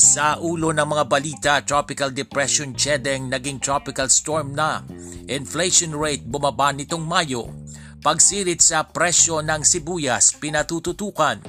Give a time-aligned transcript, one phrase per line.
[0.00, 4.80] Sa ulo ng mga balita, Tropical Depression Chedeng naging tropical storm na.
[5.28, 7.52] Inflation rate bumaba nitong Mayo.
[8.00, 11.44] Pagsirit sa presyo ng sibuyas pinatututukan.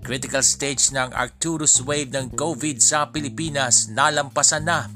[0.00, 4.88] Critical stage ng Arcturus wave ng COVID sa Pilipinas nalampasan na.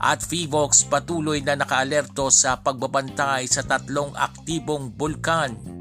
[0.00, 5.77] At FIVOX patuloy na nakaalerto sa pagbabantay sa tatlong aktibong bulkan.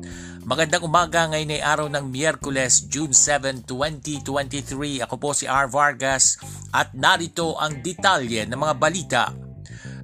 [0.48, 5.04] Magandang umaga ngayon ay araw ng Miyerkules, June 7, 2023.
[5.04, 5.68] Ako po si R.
[5.68, 6.40] Vargas
[6.72, 9.24] at narito ang detalye ng mga balita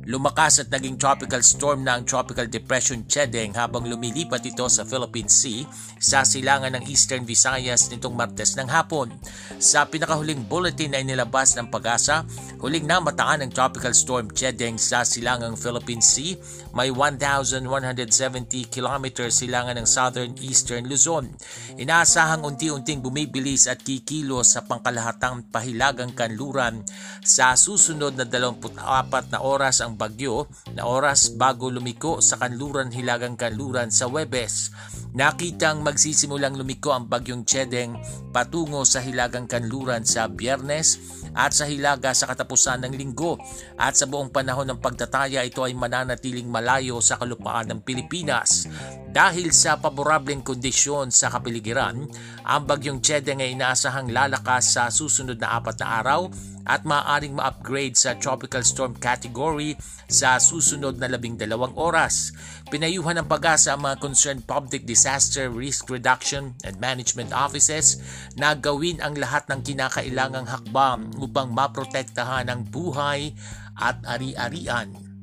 [0.03, 5.31] Lumakas at naging tropical storm na ang Tropical Depression Chedeng habang lumilipat ito sa Philippine
[5.31, 5.63] Sea
[5.95, 9.15] sa silangan ng Eastern Visayas nitong Martes ng hapon.
[9.63, 12.27] Sa pinakahuling bulletin ay nilabas ng pag-asa,
[12.59, 16.35] huling namataan ng Tropical Storm Chedeng sa silangang Philippine Sea.
[16.75, 17.63] May 1,170
[18.67, 21.31] km silangan ng Southern Eastern Luzon.
[21.79, 26.83] Inaasahang unti-unting bumibilis at kikilos sa pangkalahatang pahilagang kanluran
[27.23, 33.39] sa susunod na 24 na oras ang bagyo na oras bago lumiko sa kanluran hilagang
[33.39, 34.73] kanluran sa Webes.
[35.13, 37.97] Nakitang magsisimulang lumiko ang bagyong Chedeng
[38.33, 43.37] patungo sa hilagang kanluran sa Biyernes at sa hilaga sa katapusan ng linggo
[43.77, 48.69] at sa buong panahon ng pagtataya ito ay mananatiling malayo sa kalupaan ng Pilipinas.
[49.13, 52.09] Dahil sa paborableng kondisyon sa kapiligiran,
[52.49, 57.93] ang bagyong Chedeng ay inaasahang lalakas sa susunod na apat na araw at maaaring ma-upgrade
[57.93, 59.75] sa tropical storm category
[60.07, 62.31] sa susunod na labing dalawang oras.
[62.72, 67.99] Pinayuhan ng pag-asa ang mga concerned public disaster risk reduction and management offices
[68.39, 73.31] na gawin ang lahat ng kinakailangang hakbang upang maprotektahan ang buhay
[73.79, 75.13] at ari-arian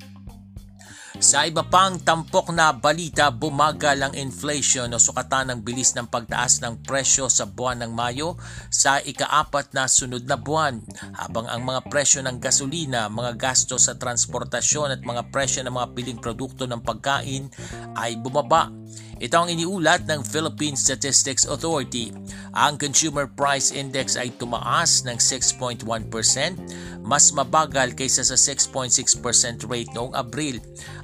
[1.21, 6.65] sa iba pang tampok na balita, bumagal ang inflation o sukatan ng bilis ng pagtaas
[6.65, 8.41] ng presyo sa buwan ng Mayo
[8.73, 10.81] sa ikaapat na sunod na buwan,
[11.13, 15.89] habang ang mga presyo ng gasolina, mga gasto sa transportasyon at mga presyo ng mga
[15.93, 17.53] piling produkto ng pagkain
[18.01, 18.73] ay bumaba.
[19.21, 22.09] Ito ang iniulat ng Philippine Statistics Authority.
[22.57, 25.85] Ang Consumer Price Index ay tumaas ng 6.1%,
[27.05, 29.21] mas mabagal kaysa sa 6.6%
[29.69, 30.57] rate noong Abril.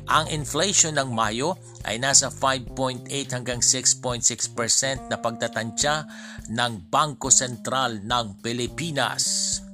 [0.09, 3.05] Ang inflation ng Mayo ay nasa 5.8
[3.37, 6.09] hanggang 6.6% na pagtatansya
[6.49, 9.66] ng Bangko Sentral ng Pilipinas.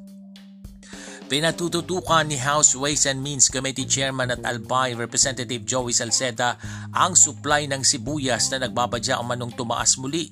[1.32, 6.60] Pinatututukan ni House Ways and Means Committee Chairman at Albay Representative Joey Salceda
[6.92, 10.28] ang supply ng sibuyas na nagbabadya o manong tumaas muli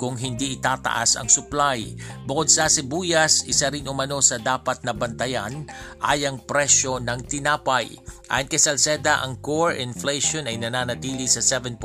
[0.00, 1.92] kung hindi itataas ang supply.
[2.24, 5.68] Bukod sa sibuyas, isa rin umano sa dapat na bantayan
[6.00, 7.92] ay ang presyo ng tinapay.
[8.28, 11.80] Ayon kay Salceda, ang core inflation ay nananatili sa 7.7%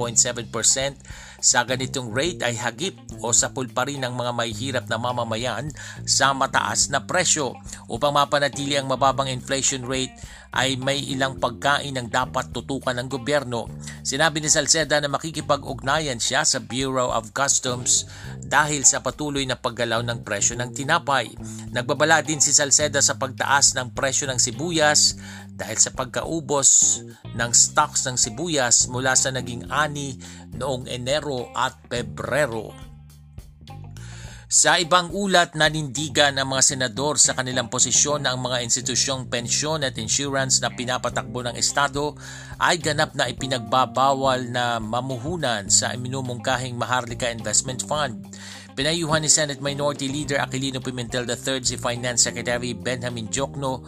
[1.40, 5.72] sa ganitong rate ay hagip o sapul pa rin ng mga mahihirap na mamamayan
[6.04, 7.56] sa mataas na presyo.
[7.88, 10.12] Upang mapanatili ang mababang inflation rate
[10.52, 13.72] ay may ilang pagkain ang dapat tutukan ng gobyerno.
[14.04, 18.06] Sinabi ni Salceda na makikipag-ugnayan siya sa Bureau of Customs
[18.44, 21.32] dahil sa patuloy na paggalaw ng presyo ng tinapay.
[21.74, 25.18] Nagbabala din si Salceda sa pagtaas ng presyo ng sibuyas
[25.54, 27.02] dahil sa pagkaubos
[27.38, 30.18] ng stocks ng sibuyas mula sa naging ani
[30.58, 32.74] noong Enero at Pebrero.
[34.54, 39.82] Sa ibang ulat, nanindigan ang mga senador sa kanilang posisyon na ang mga institusyong pensyon
[39.82, 42.14] at insurance na pinapatakbo ng Estado
[42.62, 48.30] ay ganap na ipinagbabawal na mamuhunan sa minumungkahing Maharlika Investment Fund.
[48.78, 53.82] Pinayuhan ni Senate Minority Leader Aquilino Pimentel III si Finance Secretary Benjamin Jokno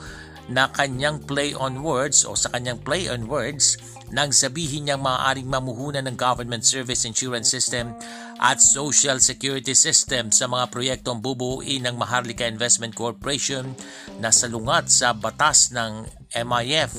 [0.45, 3.77] na kanyang play on words o sa kanyang play on words
[4.13, 7.97] nang sabihin niyang maaaring mamuhunan ng government service insurance system
[8.37, 13.73] at social security system sa mga proyektong bubuuin ng Maharlika Investment Corporation
[14.21, 16.91] na salungat sa batas ng MIF.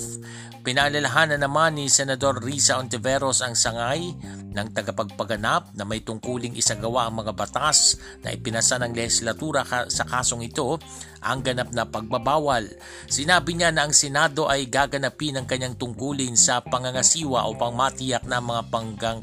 [0.66, 4.18] Pinalalahanan naman ni Senador Risa Ontiveros ang sangay
[4.50, 7.94] ng tagapagpaganap na may tungkuling isagawa ang mga batas
[8.26, 10.74] na ipinasa ng legislatura sa kasong ito
[11.22, 12.66] ang ganap na pagbabawal.
[13.06, 18.42] Sinabi niya na ang Senado ay gaganapin ang kanyang tungkulin sa pangangasiwa upang matiyak na
[18.42, 19.22] mga panggang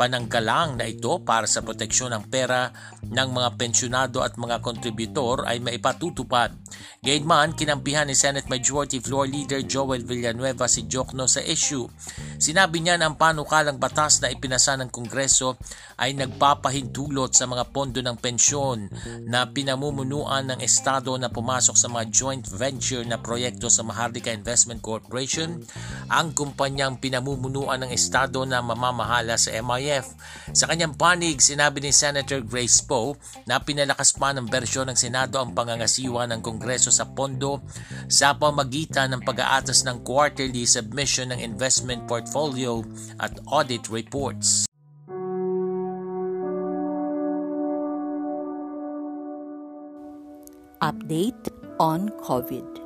[0.00, 2.72] pananggalang na ito para sa proteksyon ng pera
[3.04, 6.56] ng mga pensyonado at mga kontributor ay maipatutupad.
[7.04, 11.84] Gayunman, kinampihan ni Senate Majority Floor Leader Joel Villanueva si Jokno sa issue.
[12.40, 15.60] Sinabi niya na ang panukalang batas na ipinasa ng Kongreso
[16.00, 18.88] ay nagpapahintulot sa mga pondo ng pensyon
[19.28, 24.80] na pinamumunuan ng Estado na pumasok sa mga joint venture na proyekto sa Maharlika Investment
[24.80, 25.60] Corporation,
[26.08, 29.52] ang kumpanyang pinamumunuan ng Estado na mamamahala sa
[29.90, 30.14] MIF.
[30.54, 33.18] Sa kanyang panig, sinabi ni Senator Grace Poe
[33.50, 37.66] na pinalakas pa ng bersyon ng Senado ang pangangasiwa ng Kongreso sa pondo
[38.06, 42.86] sa pamagitan ng pag-aatas ng quarterly submission ng investment portfolio
[43.18, 44.70] at audit reports.
[50.80, 52.79] Update on COVID.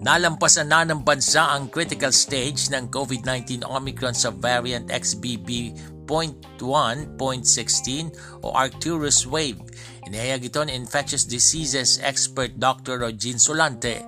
[0.00, 6.08] Nalampasan na ng bansa ang critical stage ng COVID-19 Omicron sa variant XBB.1.16
[8.40, 9.60] o Arcturus wave.
[10.08, 12.96] Inihayag ito ni infectious diseases expert Dr.
[13.04, 14.00] Rogin Solante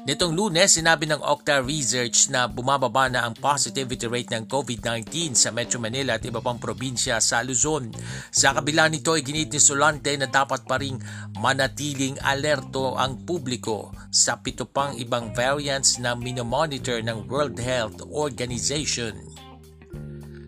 [0.00, 5.52] Nitong lunes, sinabi ng Octa Research na bumababa na ang positivity rate ng COVID-19 sa
[5.52, 7.92] Metro Manila at iba pang probinsya sa Luzon.
[8.32, 10.96] Sa kabila nito, iginit ni Solante na dapat pa ring
[11.36, 19.20] manatiling alerto ang publiko sa pito pang ibang variants na minomonitor ng World Health Organization.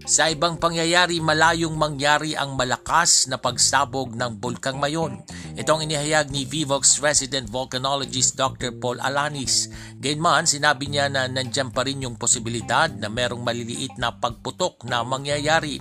[0.02, 5.22] Sa ibang pangyayari, malayong mangyari ang malakas na pagsabog ng Bulkang Mayon.
[5.52, 8.72] Ito ang inihayag ni Vivox resident volcanologist Dr.
[8.72, 9.68] Paul Alanis.
[10.00, 15.04] Gayunman, sinabi niya na nandyan pa rin yung posibilidad na merong maliliit na pagputok na
[15.04, 15.76] mangyayari.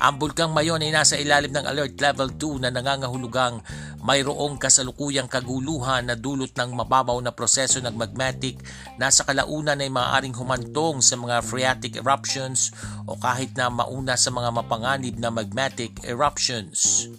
[0.00, 3.60] Ang Bulkang Mayon ay nasa ilalim ng Alert Level 2 na nangangahulugang
[4.00, 8.56] mayroong kasalukuyang kaguluhan na dulot ng mababaw na proseso ng magmatic
[8.96, 12.72] na sa kalaunan ay maaaring humantong sa mga phreatic eruptions
[13.04, 17.12] o kahit na mauna sa mga mapanganib na magmatic eruptions.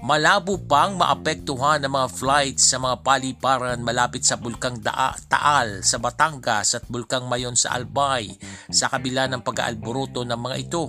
[0.00, 6.00] Malabo pang maapektuhan ng mga flights sa mga paliparan malapit sa Bulkang Daa, Taal sa
[6.00, 8.32] Batangas at Bulkang Mayon sa Albay
[8.72, 10.88] sa kabila ng pag-aalboroto ng mga ito.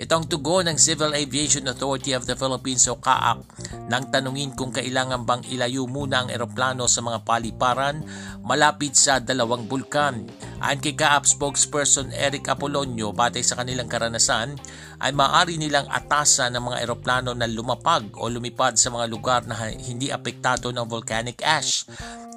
[0.00, 3.44] Ito ang tugon ng Civil Aviation Authority of the Philippines o CAAC
[3.92, 8.00] nang tanungin kung kailangan bang ilayo muna ang eroplano sa mga paliparan
[8.40, 10.24] malapit sa dalawang bulkan.
[10.64, 14.56] Ayon kay CAAP spokesperson Eric Apolonio, batay sa kanilang karanasan,
[15.04, 19.68] ay maaari nilang atasan ng mga eroplano na lumapag o lumipad sa mga lugar na
[19.68, 21.84] hindi apektado ng volcanic ash.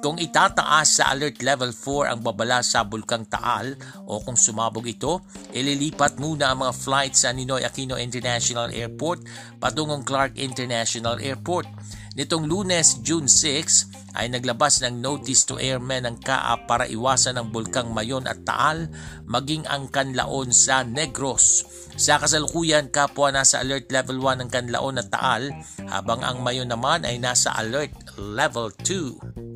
[0.04, 3.72] Kung itataas sa Alert Level 4 ang babala sa Bulkang Taal
[4.04, 5.24] o kung sumabog ito,
[5.56, 9.22] ililipat muna ang mga flights sa Ninoy Aquino International Airport
[9.62, 11.70] patungong Clark International Airport.
[12.14, 17.50] Nitong lunes, June 6, ay naglabas ng notice to airmen ng CAAP para iwasan ang
[17.50, 18.86] Bulkang Mayon at Taal
[19.26, 21.66] maging ang kanlaon sa Negros.
[21.98, 25.50] Sa kasalukuyan, kapwa nasa alert level 1 ng kanlaon at Taal
[25.90, 29.53] habang ang Mayon naman ay nasa alert level 2.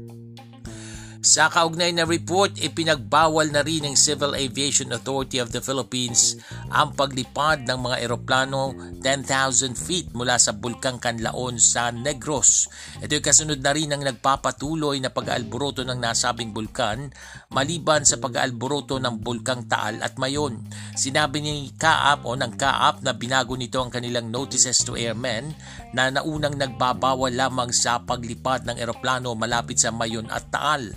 [1.28, 6.40] Sa kaugnay na report, ipinagbawal na rin ng Civil Aviation Authority of the Philippines
[6.72, 8.72] ang paglipad ng mga eroplano
[9.04, 12.72] 10,000 feet mula sa Bulkang Kanlaon sa Negros.
[13.04, 17.12] Ito ay kasunod na rin ng nagpapatuloy na pag-aalboroto ng nasabing bulkan
[17.52, 20.64] maliban sa pag-aalboroto ng Bulkang Taal at Mayon.
[20.96, 25.52] Sinabi ni Kaap o ng Kaap na binago nito ang kanilang notices to airmen
[25.92, 30.96] na naunang nagbabawal lamang sa paglipad ng eroplano malapit sa Mayon at Taal.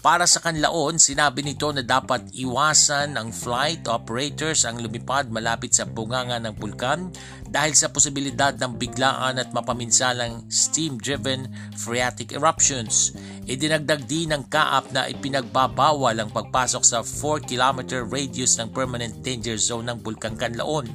[0.00, 5.84] Para sa kanlaon, sinabi nito na dapat iwasan ang flight operators ang lumipad malapit sa
[5.84, 7.12] bunganga ng bulkan
[7.44, 13.12] dahil sa posibilidad ng biglaan at mapaminsalang steam-driven phreatic eruptions.
[13.44, 19.60] Idinagdag din ng kaap na ipinagbabawal ang pagpasok sa 4 km radius ng permanent danger
[19.60, 20.88] zone ng Bulkang Kanlaon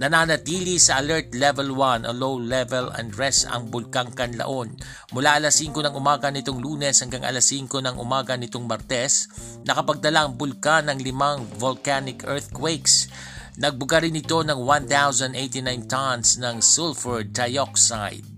[0.00, 4.72] nananatili sa alert level 1 o low level unrest ang Bulkang Kanlaon.
[5.12, 9.28] Mula alas 5 ng umaga nitong lunes hanggang alas 5 ng umaga nitong martes,
[9.68, 13.12] nakapagdala ang bulkan ng limang volcanic earthquakes.
[13.60, 18.31] Nagbuga rin ito ng 1,089 tons ng sulfur dioxide.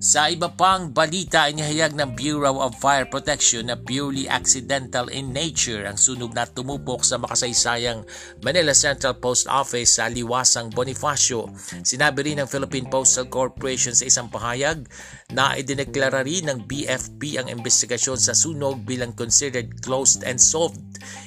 [0.00, 5.84] Sa iba pang balita, inihayag ng Bureau of Fire Protection na purely accidental in nature
[5.84, 8.08] ang sunog na tumupok sa makasaysayang
[8.40, 11.52] Manila Central Post Office sa Liwasang Bonifacio.
[11.84, 14.88] Sinabi rin ng Philippine Postal Corporation sa isang pahayag
[15.36, 20.80] na idineklara rin ng BFP ang investigasyon sa sunog bilang considered closed and solved.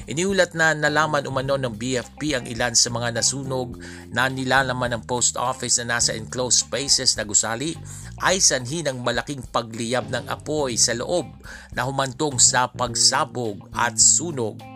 [0.09, 3.77] Iniulat na nalaman umano ng BFP ang ilan sa mga nasunog
[4.09, 7.77] na nilalaman ng post office na nasa enclosed spaces na gusali
[8.21, 11.27] ay sa sanhi ng malaking pagliyab ng apoy sa loob
[11.75, 14.72] na humantong sa pagsabog at sunog.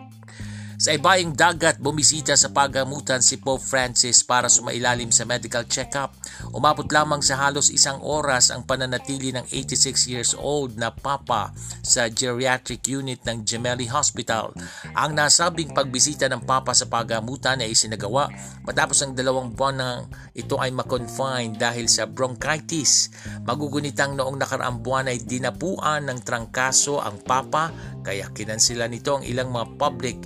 [0.78, 6.14] Sa ibaing dagat, bumisita sa pagamutan si Pope Francis para sumailalim sa medical check-up.
[6.54, 11.50] Umabot lamang sa halos isang oras ang pananatili ng 86 years old na papa
[11.82, 14.54] sa geriatric unit ng Gemelli Hospital.
[14.94, 18.30] Ang nasabing pagbisita ng papa sa pagamutan ay isinagawa
[18.62, 23.10] matapos ang dalawang buwan na ito ay makonfine dahil sa bronchitis.
[23.42, 27.74] Magugunitang noong nakaraang buwan ay dinapuan ng trangkaso ang papa
[28.06, 30.16] kaya kinansila nito ang ilang mga public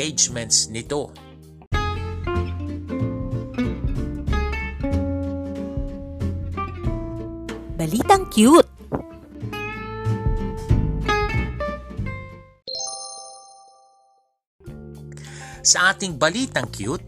[0.00, 1.12] engagements nito.
[7.76, 8.64] Balitang cute!
[15.60, 17.04] Sa ating balitang cute,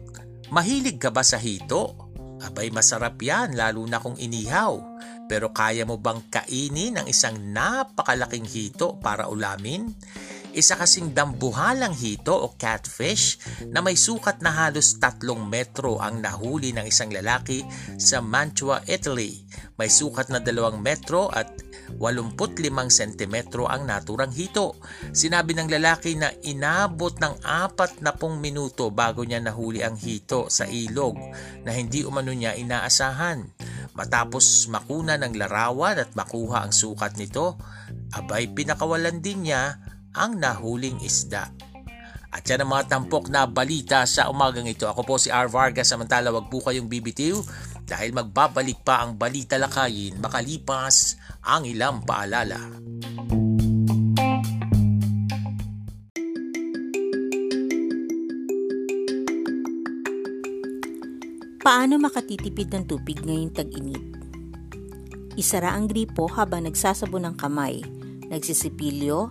[0.52, 1.96] mahilig ka ba sa hito?
[2.44, 4.76] Abay masarap yan lalo na kung inihaw.
[5.32, 9.88] Pero kaya mo bang kainin ang isang napakalaking hito para ulamin?
[10.52, 13.40] Isa kasing dambuhalang hito o catfish
[13.72, 17.64] na may sukat na halos tatlong metro ang nahuli ng isang lalaki
[17.96, 19.48] sa Mantua, Italy.
[19.80, 21.48] May sukat na dalawang metro at
[21.96, 24.76] 85 sentimetro ang naturang hito.
[25.16, 30.52] Sinabi ng lalaki na inabot ng apat na pong minuto bago niya nahuli ang hito
[30.52, 31.16] sa ilog
[31.64, 33.40] na hindi umano niya inaasahan.
[33.96, 37.56] Matapos makuna ng larawan at makuha ang sukat nito,
[38.12, 41.48] abay pinakawalan din niya ang nahuling isda.
[42.32, 44.88] At yan ang mga tampok na balita sa umagang ito.
[44.88, 45.52] Ako po si R.
[45.52, 47.36] Vargas, samantala wag po kayong bibitiw
[47.84, 52.56] dahil magbabalik pa ang balita lakayin makalipas ang ilang paalala.
[61.62, 64.02] Paano makatitipid ng tubig ngayong tag-init?
[65.38, 67.86] Isara ang gripo habang nagsasabon ng kamay,
[68.26, 69.30] nagsisipilyo,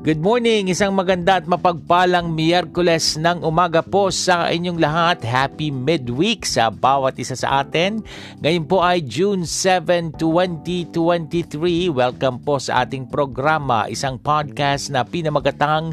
[0.00, 0.72] Good morning!
[0.72, 5.20] Isang maganda at mapagpalang Miyerkules ng umaga po sa inyong lahat.
[5.20, 8.00] Happy midweek sa bawat isa sa atin.
[8.40, 11.92] Ngayon po ay June 7, 2023.
[11.92, 15.92] Welcome po sa ating programa, isang podcast na pinamagatang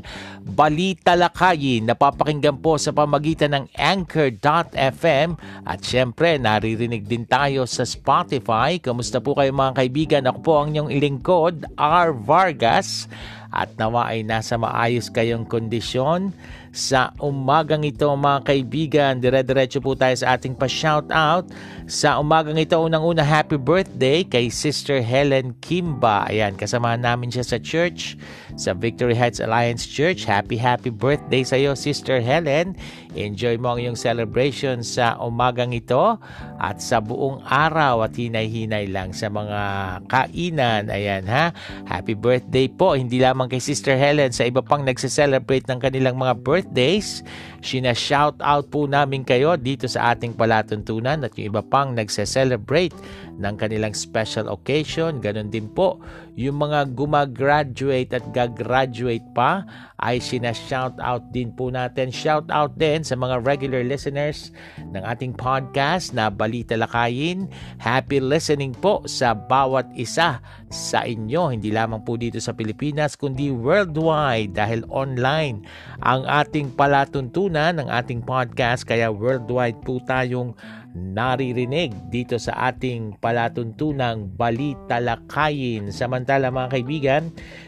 [0.55, 1.91] Balita Lakayin.
[1.91, 5.35] Napapakinggan po sa pamagitan ng Anchor.fm
[5.67, 8.79] at syempre naririnig din tayo sa Spotify.
[8.79, 10.31] Kamusta po kayo mga kaibigan?
[10.31, 12.15] Ako po ang inyong ilingkod, R.
[12.15, 13.11] Vargas
[13.53, 16.33] at nawa ay nasa maayos kayong kondisyon
[16.77, 19.13] sa umagang ito mga kaibigan.
[19.17, 21.49] Dire-diretso po tayo sa ating pa-shoutout.
[21.89, 26.27] Sa umagang ito, unang-una happy birthday kay Sister Helen Kimba.
[26.29, 28.19] Ayan, kasamahan namin siya sa church,
[28.59, 30.27] sa Victory Heights Alliance Church.
[30.27, 32.77] Happy, happy birthday sa iyo, Sister Helen.
[33.17, 36.21] Enjoy mo ang iyong celebration sa umagang ito
[36.61, 39.61] at sa buong araw at hinay-hinay lang sa mga
[40.05, 40.93] kainan.
[40.93, 41.49] Ayan ha.
[41.89, 42.93] Happy birthday po.
[42.93, 47.21] Hindi lamang kay Sister Helen, sa iba pang nagse-celebrate ng kanilang mga birthdays.
[47.67, 52.95] Sina-shout out po namin kayo dito sa ating palatuntunan at yung iba pang nagse-celebrate
[53.35, 55.19] ng kanilang special occasion.
[55.19, 55.99] Ganon din po
[56.39, 59.67] yung mga gumagraduate at gagraduate pa
[59.99, 62.07] ay sina-shout out din po natin.
[62.07, 67.51] Shout out din sa mga regular listeners ng ating podcast na Balita Lakayin.
[67.83, 70.39] Happy listening po sa bawat isa
[70.71, 71.51] sa inyo.
[71.51, 75.67] Hindi lamang po dito sa Pilipinas kundi worldwide dahil online
[75.99, 80.53] ang ating palatuntunan ng ating podcast kaya worldwide po tayong
[80.97, 85.93] naririnig dito sa ating palatuntunang Balita Lakayin.
[85.93, 87.23] Samantala mga kaibigan,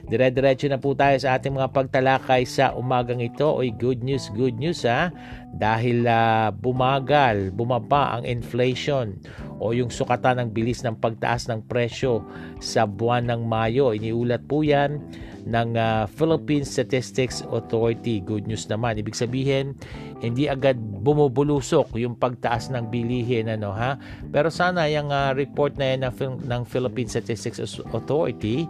[0.10, 3.46] dire-diretso na po tayo sa ating mga pagtalakay sa umagang ito.
[3.46, 5.14] Oy, good news, good news ha.
[5.54, 9.18] Dahil uh, bumagal, bumaba ang inflation
[9.58, 12.26] o yung sukatan ng bilis ng pagtaas ng presyo
[12.58, 13.94] sa buwan ng Mayo.
[13.94, 15.02] Iniulat po yan
[15.50, 18.22] ng uh, Philippine Statistics Authority.
[18.22, 19.02] Good news naman.
[19.02, 19.74] Ibig sabihin,
[20.20, 23.96] hindi agad bumubulusok yung pagtaas ng bilihin ano ha?
[24.30, 28.68] Pero sana yung uh, report na yan ng, ng Philippine Statistics Authority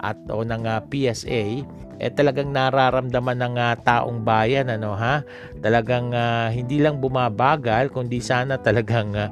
[0.00, 1.64] at o ng uh, PSA
[1.96, 5.24] eh talagang nararamdaman ng uh, taong bayan ano ha?
[5.60, 9.28] Talagang uh, hindi lang bumabagal kundi sana talagang uh,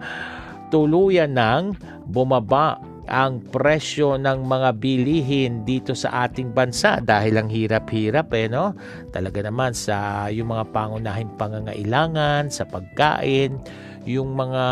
[0.69, 1.77] tuluyan ng
[2.09, 8.73] bumaba ang presyo ng mga bilihin dito sa ating bansa dahil ang hirap-hirap eh no?
[9.13, 13.61] Talaga naman sa yung mga pangunahing pangangailangan sa pagkain
[14.05, 14.65] yung mga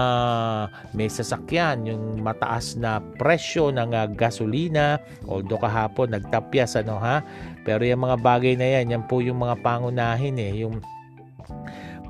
[0.92, 7.24] may sasakyan, yung mataas na presyo ng uh, gasolina, although kahapon nagtapyas ano ha,
[7.64, 10.84] pero yung mga bagay na yan, yan po yung mga pangunahin eh, yung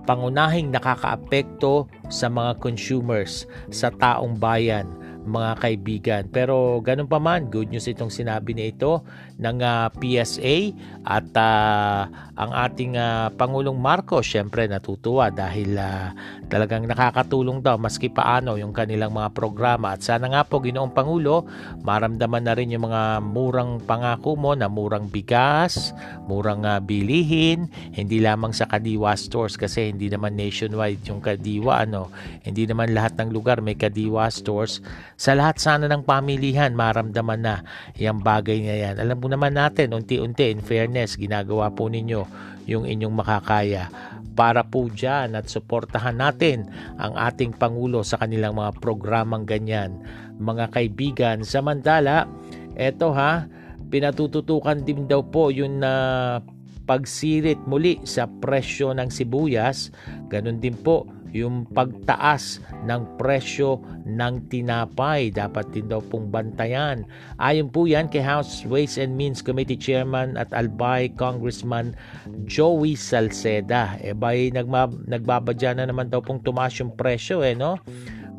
[0.02, 6.22] pangunahing nakakaapekto sa mga consumers, sa taong bayan mga kaibigan.
[6.30, 9.02] Pero ganun pa man, good news itong sinabi ni ito
[9.38, 12.06] ng uh, ah, PSA at uh,
[12.38, 16.14] ang ating uh, Pangulong Marcos syempre natutuwa dahil uh,
[16.46, 19.94] talagang nakakatulong daw maski paano yung kanilang mga programa.
[19.96, 21.46] At sana nga po Ginoong Pangulo
[21.82, 25.96] maramdaman na rin yung mga murang pangako mo na murang bigas,
[26.30, 32.12] murang uh, bilihin, hindi lamang sa Kadiwa stores kasi hindi naman nationwide yung Kadiwa ano,
[32.46, 34.82] hindi naman lahat ng lugar may Kadiwa stores
[35.22, 37.62] sa lahat sana ng pamilihan, maramdaman na
[37.94, 39.06] yung bagay niya yan.
[39.06, 42.26] Alam po naman natin, unti-unti, in fairness, ginagawa po ninyo
[42.66, 43.86] yung inyong makakaya
[44.34, 46.66] para po dyan at suportahan natin
[46.98, 50.02] ang ating Pangulo sa kanilang mga programang ganyan.
[50.42, 52.26] Mga kaibigan, samantala,
[52.74, 53.46] eto ha,
[53.94, 56.34] pinatututukan din daw po yung na uh,
[56.82, 59.94] pagsirit muli sa presyo ng sibuyas.
[60.26, 65.32] Ganun din po yung pagtaas ng presyo ng tinapay.
[65.32, 67.08] Dapat din daw pong bantayan.
[67.40, 71.96] Ayon po yan kay House Ways and Means Committee Chairman at Albay Congressman
[72.44, 73.96] Joey Salceda.
[74.04, 77.80] E bay nagma, nagbabadya na naman daw pong tumaas yung presyo eh no?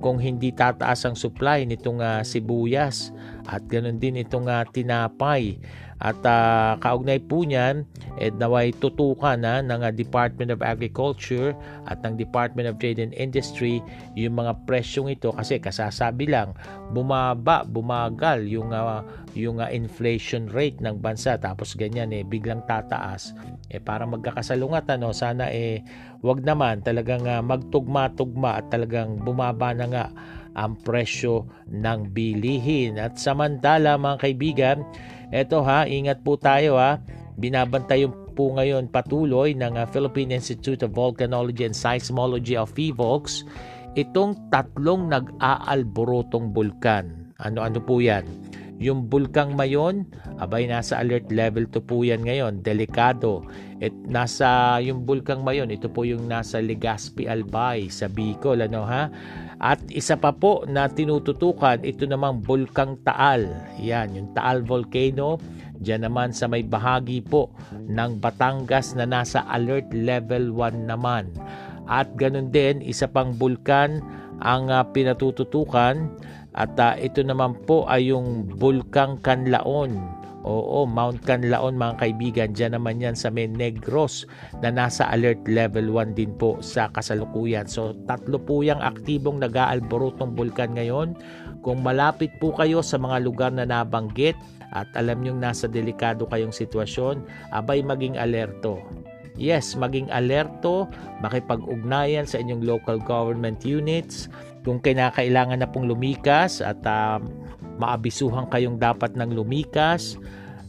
[0.04, 3.16] Kung hindi tataas ang supply nitong uh, sibuyas
[3.48, 5.60] at ganoon din itong uh, tinapay.
[6.04, 7.88] At uh, kaugnay po niyan,
[8.20, 11.56] eh, naway tutukan na ng uh, Department of Agriculture
[11.88, 13.80] at ng Department of Trade and Industry
[14.20, 16.52] yung mga presyong ito kasi kasasabi lang
[16.92, 19.00] bumaba, bumagal yung uh,
[19.34, 23.34] yung uh, inflation rate ng bansa tapos ganyan eh biglang tataas
[23.74, 25.82] eh para magkakasalungat ano sana eh
[26.22, 30.06] wag naman talagang uh, magtugma-tugma at talagang bumaba na nga
[30.54, 33.02] ang presyo ng bilihin.
[33.02, 34.78] At samantala mga kaibigan,
[35.34, 37.02] eto ha, ingat po tayo ha.
[37.38, 43.46] Binabantay po ngayon patuloy ng uh, Philippine Institute of Volcanology and Seismology of PHIVOLCS
[43.94, 47.30] itong tatlong nag-aalborotong bulkan.
[47.38, 48.26] Ano-ano po yan?
[48.82, 50.10] Yung bulkang Mayon,
[50.42, 53.46] abay nasa alert level 2 po yan ngayon, delikado.
[53.80, 59.14] At nasa yung bulkang Mayon, ito po yung nasa Legazpi Albay sa Bicol, ano ha?
[59.64, 63.48] At isa pa po na tinututukan, ito namang Bulkang Taal.
[63.80, 65.40] Yan, yung Taal Volcano.
[65.80, 71.32] Diyan naman sa may bahagi po ng Batangas na nasa alert level 1 naman.
[71.88, 74.04] At ganun din, isa pang bulkan
[74.44, 76.12] ang uh, pinatututukan
[76.52, 82.76] at uh, ito naman po ay yung Bulkang Kanlaon Oo, Mount Canlaon mga kaibigan, dyan
[82.76, 84.28] naman yan sa may Negros
[84.60, 87.64] na nasa alert level 1 din po sa kasalukuyan.
[87.64, 91.16] So tatlo po yung aktibong nag-aalborotong bulkan ngayon.
[91.64, 94.36] Kung malapit po kayo sa mga lugar na nabanggit
[94.76, 97.24] at alam nyo nasa delikado kayong sitwasyon,
[97.56, 98.84] abay maging alerto.
[99.34, 100.86] Yes, maging alerto,
[101.24, 104.30] makipag-ugnayan sa inyong local government units,
[104.62, 107.18] kung kinakailangan na pong lumikas at uh,
[107.78, 110.18] maabisuhan kayong dapat ng lumikas,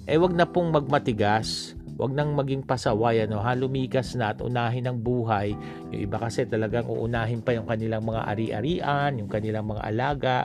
[0.04, 4.90] eh wag na pong magmatigas, wag nang maging pasaway ano, ha, lumikas na at unahin
[4.90, 5.54] ang buhay.
[5.94, 10.38] Yung iba kasi talagang uunahin pa yung kanilang mga ari-arian, yung kanilang mga alaga.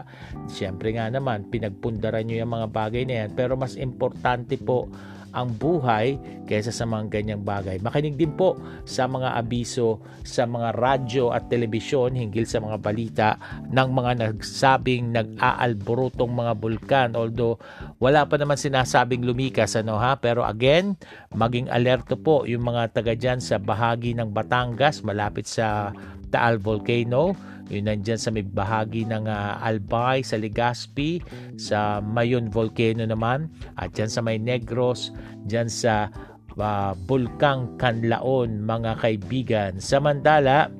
[0.46, 3.30] Siyempre nga naman, pinagpundaran nyo yung mga bagay na yan.
[3.34, 4.88] Pero mas importante po
[5.34, 6.18] ang buhay
[6.50, 7.78] kaysa sa mga ganyang bagay.
[7.80, 13.30] Makinig din po sa mga abiso sa mga radyo at telebisyon hinggil sa mga balita
[13.70, 17.10] ng mga nagsabing nag-aalborotong mga bulkan.
[17.14, 17.62] Although
[18.02, 20.98] wala pa naman sinasabing lumikas ano ha, pero again,
[21.34, 25.94] maging alerto po yung mga taga dyan sa bahagi ng Batangas malapit sa
[26.30, 27.34] Taal Volcano.
[27.70, 31.22] Yun nandyan sa may bahagi ng uh, Albay, sa Legazpi,
[31.62, 33.46] sa Mayon Volcano naman,
[33.78, 35.14] at dyan sa may Negros,
[35.46, 36.10] dyan sa
[36.58, 39.72] uh, Bulkang Kanlaon, mga kaibigan.
[39.78, 40.74] Samantala,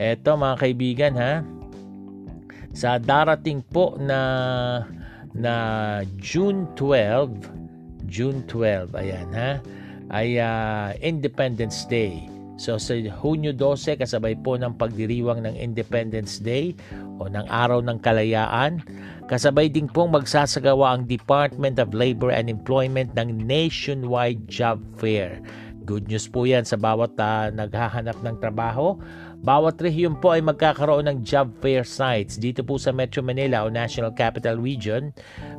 [0.00, 1.44] eto mga kaibigan ha,
[2.72, 4.20] sa darating po na
[5.36, 5.54] na
[6.16, 9.60] June 12, June 12, ayan ha,
[10.08, 16.78] ay uh, Independence Day So sa Hunyo 12 kasabay po ng pagdiriwang ng Independence Day
[17.18, 18.78] o ng Araw ng Kalayaan,
[19.26, 25.42] kasabay din pong magsasagawa ang Department of Labor and Employment ng nationwide job fair.
[25.84, 28.96] Good news po yan sa bawat uh, naghahanap ng trabaho
[29.44, 32.40] bawat rehiyon po ay magkakaroon ng job fair sites.
[32.40, 35.12] Dito po sa Metro Manila o National Capital Region,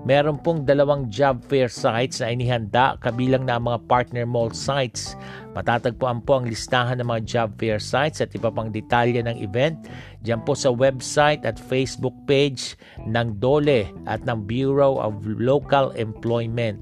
[0.10, 5.14] meron pong dalawang job fair sites na inihanda kabilang na ang mga partner mall sites.
[5.54, 9.78] Matatagpuan po ang listahan ng mga job fair sites at iba pang detalye ng event
[10.26, 12.74] Diyan po sa website at Facebook page
[13.06, 16.82] ng DOLE at ng Bureau of Local Employment.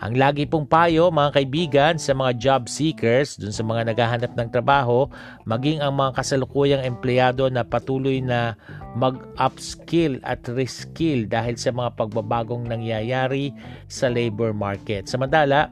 [0.00, 4.48] Ang lagi pong payo mga kaibigan sa mga job seekers, dun sa mga naghahanap ng
[4.48, 5.04] trabaho,
[5.44, 8.56] maging ang mga kasalukuyang empleyado na patuloy na
[8.96, 13.52] mag-upskill at reskill dahil sa mga pagbabagong nangyayari
[13.92, 15.04] sa labor market.
[15.04, 15.68] Samantala,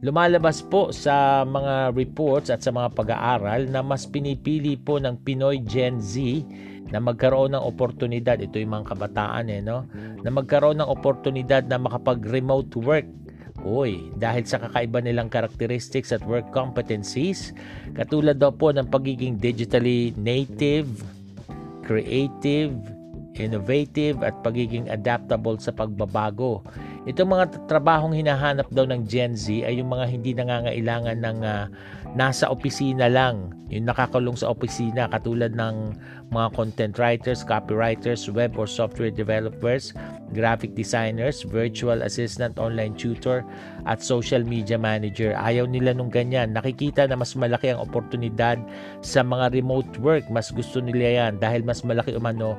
[0.00, 5.60] lumalabas po sa mga reports at sa mga pag-aaral na mas pinipili po ng Pinoy
[5.68, 6.40] Gen Z
[6.88, 9.84] na magkaroon ng oportunidad, ito yung mga kabataan eh, no?
[10.24, 13.04] na magkaroon ng oportunidad na makapag-remote work
[13.66, 17.50] Uy, dahil sa kakaiba nilang characteristics at work competencies,
[17.98, 20.86] katulad daw po ng pagiging digitally native,
[21.82, 22.70] creative,
[23.38, 26.62] innovative at pagiging adaptable sa pagbabago.
[27.06, 31.70] Itong mga trabahong hinahanap daw ng Gen Z ay yung mga hindi nangangailangan ng uh,
[32.18, 35.94] nasa opisina lang, yung nakakulong sa opisina katulad ng
[36.34, 39.94] mga content writers, copywriters, web or software developers,
[40.32, 43.46] graphic designers, virtual assistant, online tutor,
[43.86, 45.32] at social media manager.
[45.38, 46.52] Ayaw nila nung ganyan.
[46.56, 48.58] Nakikita na mas malaki ang oportunidad
[49.00, 50.24] sa mga remote work.
[50.28, 52.58] Mas gusto nila yan dahil mas malaki umano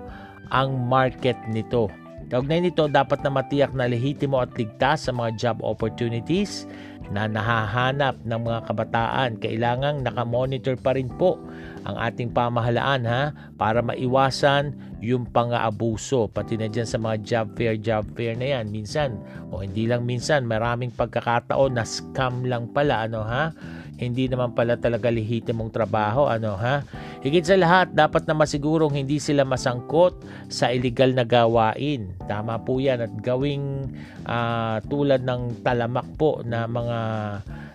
[0.49, 1.89] ang market nito.
[2.29, 6.69] Kaugnay nito, dapat na matiyak na lehitimo at ligtas sa mga job opportunities
[7.09, 9.41] na nahahanap ng mga kabataan.
[9.41, 11.41] Kailangang nakamonitor pa rin po
[11.89, 17.75] ang ating pamahalaan ha para maiwasan yung pang-aabuso pati na dyan sa mga job fair
[17.79, 19.15] job fair na yan minsan
[19.49, 23.55] o hindi lang minsan maraming pagkakataon na scam lang pala ano ha
[23.99, 26.81] hindi naman pala talaga lehitimong trabaho ano ha?
[27.19, 32.15] Higit sa lahat dapat na masigurong hindi sila masangkot sa illegal na gawain.
[32.31, 33.03] Tama po yan.
[33.03, 33.91] At gawing
[34.23, 36.99] uh, tulad ng talamak po na mga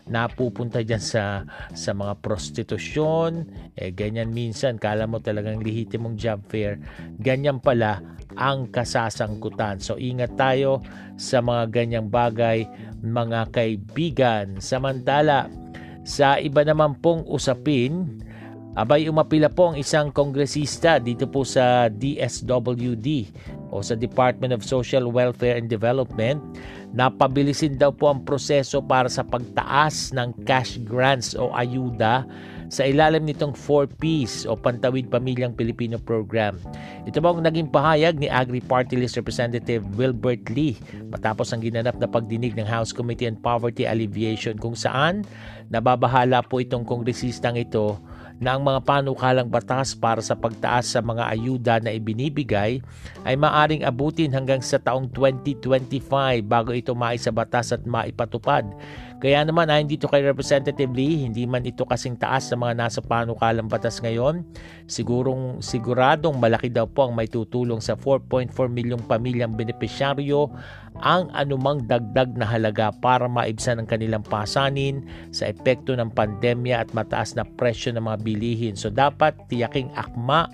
[0.04, 6.76] napupunta dyan sa, sa mga prostitusyon, eh, ganyan minsan, kala mo talagang lehitimong job fair,
[7.16, 8.04] ganyan pala
[8.36, 9.80] ang kasasangkutan.
[9.80, 10.84] So ingat tayo
[11.16, 12.68] sa mga ganyang bagay,
[13.00, 14.60] mga kaibigan.
[14.60, 15.48] Samantala,
[16.04, 18.20] sa iba naman pong usapin,
[18.74, 23.30] Abay umapila po ang isang kongresista dito po sa DSWD
[23.70, 26.42] o sa Department of Social Welfare and Development.
[26.90, 32.26] Napabilisin daw po ang proseso para sa pagtaas ng cash grants o ayuda
[32.68, 36.56] sa ilalim nitong 4Ps o Pantawid Pamilyang Pilipino Program.
[37.04, 40.78] Ito po ang naging pahayag ni Agri Party List Representative Wilbert Lee
[41.12, 45.26] matapos ang ginanap na pagdinig ng House Committee on Poverty Alleviation kung saan
[45.68, 48.00] nababahala po itong kongresistang ito
[48.42, 52.82] na ang mga panukalang batas para sa pagtaas sa mga ayuda na ibinibigay
[53.22, 58.66] ay maaring abutin hanggang sa taong 2025 bago ito maisabatas at maipatupad.
[59.22, 63.00] Kaya naman ayon dito kay Representative Lee, hindi man ito kasing taas sa mga nasa
[63.00, 64.44] panukalang batas ngayon,
[64.84, 70.52] sigurong siguradong malaki daw po ang may tutulong sa 4.4 milyong pamilyang benepisyaryo
[71.02, 75.02] ang anumang dagdag na halaga para maibsan ang kanilang pasanin
[75.34, 78.74] sa epekto ng pandemya at mataas na presyo ng mga bilihin.
[78.78, 80.46] So dapat tiyaking akma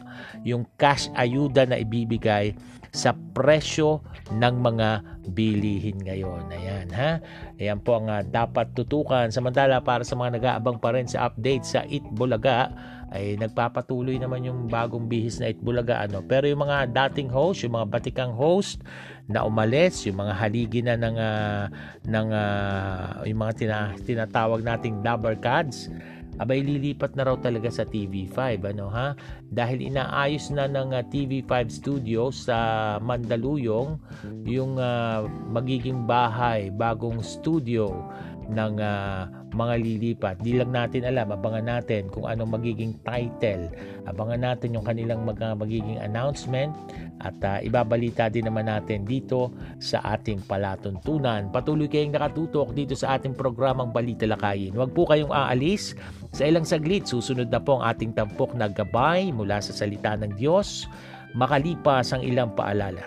[0.46, 2.56] yung cash ayuda na ibibigay
[2.90, 4.02] sa presyo
[4.34, 6.50] ng mga bilihin ngayon.
[6.50, 7.22] Ayan ha.
[7.56, 9.30] Ayan po ang uh, dapat tutukan.
[9.30, 12.74] Samantala para sa mga nag-aabang pa rin sa update sa It Bulaga
[13.10, 16.22] ay nagpapatuloy naman yung bagong bihis na It Bulaga ano.
[16.22, 18.82] Pero yung mga dating host, yung mga batikang host
[19.26, 21.64] na umalis, yung mga haligi na ng uh,
[22.06, 25.90] ng uh, yung mga tina, tinatawag nating double cards
[26.40, 29.12] abay lilipat na raw talaga sa TV5 ano ha?
[29.52, 32.56] Dahil inaayos na ng uh, ah, TV5 studio sa
[33.04, 34.00] Mandaluyong
[34.48, 37.92] yung uh, magiging bahay bagong studio
[38.52, 40.34] ng uh, mga lilipat.
[40.42, 43.70] Di lang natin alam, abangan natin kung anong magiging title.
[44.06, 46.74] Abangan natin yung kanilang mga magiging announcement
[47.22, 49.50] at uh, ibabalita din naman natin dito
[49.82, 51.50] sa ating palatuntunan.
[51.50, 54.74] Patuloy kayong nakatutok dito sa ating programang Balita Lakayin.
[54.74, 55.94] Huwag po kayong aalis.
[56.30, 60.38] Sa ilang saglit, susunod na po ang ating tampok na gabay mula sa salita ng
[60.38, 60.86] Diyos
[61.34, 63.06] makalipas ang ilang paalala.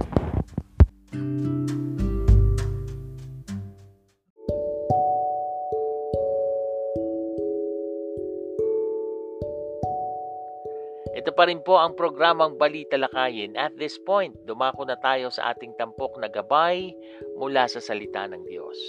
[11.11, 13.59] Ito pa rin po ang programang Balita Lakayin.
[13.59, 16.95] At this point, dumako na tayo sa ating tampok na gabay
[17.35, 18.79] mula sa salita ng Diyos.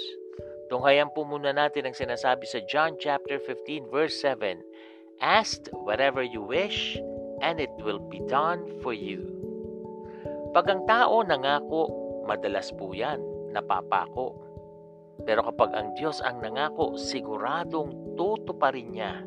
[0.70, 4.62] Tunghayan po muna natin ang sinasabi sa John chapter 15 verse 7.
[5.18, 6.94] Ask whatever you wish
[7.42, 9.26] and it will be done for you.
[10.54, 11.90] Pag ang tao nangako,
[12.24, 13.18] madalas po yan,
[13.50, 14.38] napapako.
[15.26, 19.26] Pero kapag ang Diyos ang nangako, siguradong tutuparin niya.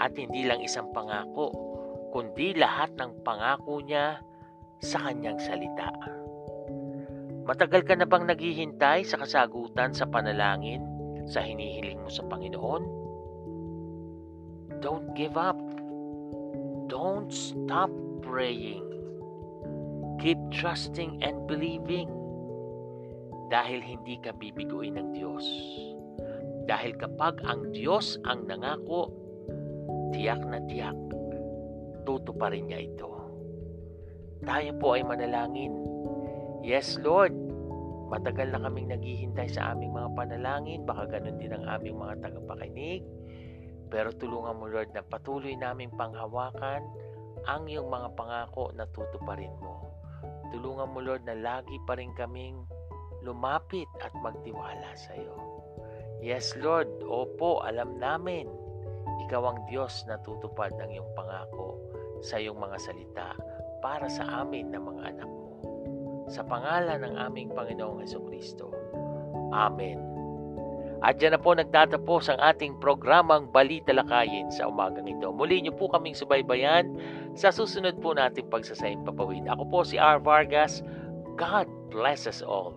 [0.00, 1.69] At hindi lang isang pangako,
[2.10, 4.18] kundi lahat ng pangako niya
[4.82, 5.90] sa kanyang salita.
[7.46, 10.86] Matagal ka na bang naghihintay sa kasagutan sa panalangin
[11.26, 12.82] sa hinihiling mo sa Panginoon?
[14.78, 15.58] Don't give up.
[16.86, 17.90] Don't stop
[18.22, 18.86] praying.
[20.22, 22.08] Keep trusting and believing.
[23.50, 25.46] Dahil hindi ka bibiguin ng Diyos.
[26.70, 29.10] Dahil kapag ang Diyos ang nangako,
[30.14, 30.94] tiyak na tiyak,
[32.04, 33.20] tutuparin niya ito.
[34.40, 35.76] Tayo po ay manalangin.
[36.64, 37.36] Yes, Lord,
[38.08, 43.04] matagal na kaming naghihintay sa aming mga panalangin, baka ganun din ang aming mga tagapakinig.
[43.92, 46.80] Pero tulungan mo, Lord, na patuloy naming panghawakan
[47.44, 49.92] ang iyong mga pangako na tutuparin mo.
[50.56, 52.64] Tulungan mo, Lord, na lagi pa rin kaming
[53.20, 55.36] lumapit at magtiwala sa iyo.
[56.24, 58.48] Yes, Lord, opo, alam namin,
[59.28, 61.89] ikaw ang Diyos na tutupad ng iyong pangako
[62.20, 63.28] sa iyong mga salita
[63.80, 65.48] para sa amin na mga anak mo.
[66.30, 68.70] Sa pangalan ng aming Panginoong Heso Kristo.
[69.50, 70.10] Amen.
[71.00, 75.32] At dyan na po nagtatapos ang ating programang Balita Lakayin sa umagang ito.
[75.32, 76.92] Muli niyo po kaming subaybayan
[77.32, 79.48] sa susunod po nating pagsasayang papawid.
[79.48, 80.20] Ako po si R.
[80.20, 80.84] Vargas.
[81.40, 82.76] God bless us all.